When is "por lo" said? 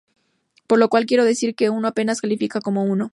0.65-0.89